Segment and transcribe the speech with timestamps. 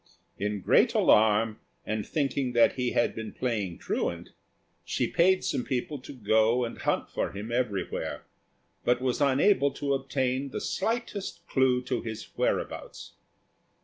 [0.39, 4.29] In great alarm, and thinking that he had been playing truant,
[4.83, 8.23] she paid some people to go and hunt for him everywhere,
[8.83, 13.13] but was unable to obtain the slightest clue to his whereabouts.